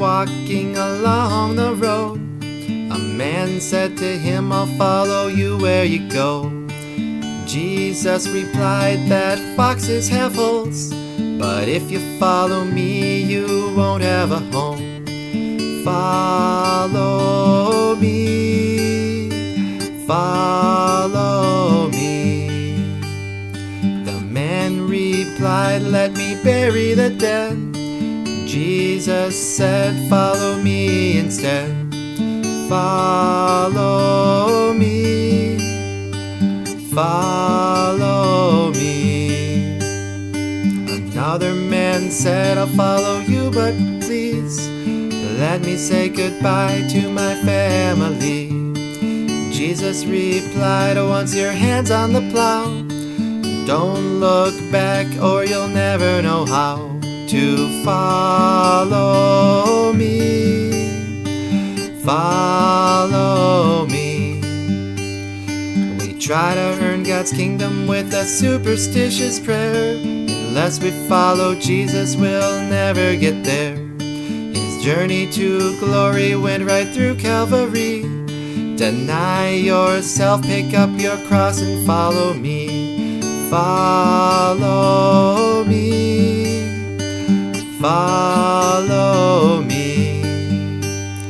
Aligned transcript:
walking 0.00 0.76
along 0.76 1.56
the 1.56 1.74
road. 1.74 2.18
A 2.92 2.98
man 2.98 3.60
said 3.60 3.96
to 3.98 4.18
him, 4.18 4.52
I'll 4.52 4.66
follow 4.78 5.28
you 5.28 5.58
where 5.58 5.84
you 5.84 6.08
go. 6.10 6.50
Jesus 7.46 8.28
replied 8.28 9.08
that 9.08 9.38
foxes 9.56 10.08
have 10.08 10.34
holes, 10.34 10.92
but 11.38 11.68
if 11.68 11.90
you 11.90 12.00
follow 12.18 12.64
me, 12.64 13.22
you 13.22 13.74
won't 13.76 14.02
have 14.02 14.32
a 14.32 14.38
home. 14.38 15.04
Follow 15.84 17.96
me, 17.96 19.30
follow 20.06 21.88
me. 21.88 22.74
The 24.04 24.20
man 24.20 24.86
replied, 24.86 25.82
Let 25.82 26.12
me 26.12 26.42
bury 26.42 26.94
the 26.94 27.10
dead. 27.10 27.89
Jesus 28.50 29.38
said, 29.56 29.94
Follow 30.10 30.56
me 30.60 31.18
instead. 31.20 31.70
Follow 32.68 33.84
me, 34.74 35.56
follow 36.92 38.72
me. 38.72 39.78
Another 41.12 41.54
man 41.54 42.10
said, 42.10 42.58
I'll 42.58 42.66
follow 42.66 43.20
you, 43.20 43.52
but 43.52 43.72
please 44.00 44.68
let 45.38 45.60
me 45.60 45.76
say 45.76 46.08
goodbye 46.08 46.88
to 46.90 47.08
my 47.08 47.36
family. 47.44 48.48
Jesus 49.52 50.04
replied, 50.04 50.96
Once 50.96 51.36
your 51.36 51.52
hand's 51.52 51.92
on 51.92 52.12
the 52.12 52.28
plow, 52.32 52.64
don't 53.64 54.18
look 54.18 54.56
back 54.72 55.06
or 55.22 55.44
you'll 55.44 55.68
never 55.68 56.20
know 56.20 56.44
how 56.44 56.90
to 57.28 57.69
follow 57.84 59.70
me. 59.92 60.70
Follow 62.02 63.86
me. 63.86 64.40
We 65.98 66.18
try 66.18 66.54
to 66.54 66.78
earn 66.82 67.02
God's 67.02 67.32
kingdom 67.32 67.86
with 67.86 68.12
a 68.14 68.24
superstitious 68.24 69.38
prayer. 69.38 69.94
Unless 69.96 70.80
we 70.80 70.90
follow 71.08 71.54
Jesus, 71.54 72.16
we'll 72.16 72.60
never 72.68 73.14
get 73.16 73.44
there. 73.44 73.76
His 73.98 74.82
journey 74.82 75.30
to 75.32 75.78
glory 75.78 76.34
went 76.36 76.64
right 76.64 76.88
through 76.88 77.16
Calvary. 77.16 78.02
Deny 78.76 79.50
yourself, 79.50 80.42
pick 80.42 80.74
up 80.74 80.90
your 80.98 81.18
cross, 81.28 81.60
and 81.60 81.86
follow 81.86 82.32
me. 82.32 83.20
Follow. 83.50 85.09
Follow 87.80 89.62
me. 89.62 90.20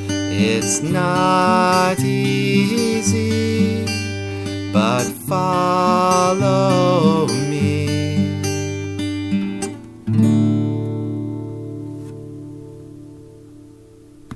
It's 0.09 0.83
not 0.83 2.01
easy, 2.01 3.85
but 4.73 5.05
follow. 5.05 7.00